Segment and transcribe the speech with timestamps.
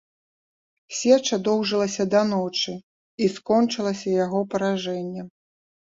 [0.99, 5.27] Сеча доўжылася да ночы і скончылася яго паражэннем.